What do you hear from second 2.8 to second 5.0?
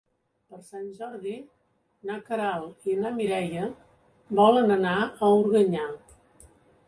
i na Mireia volen anar